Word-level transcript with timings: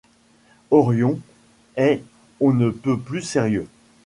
Orion 0.71 1.19
est 1.75 2.01
on 2.39 2.53
ne 2.53 2.71
peut 2.71 2.97
plus 2.97 3.21
sérieux. 3.21 3.67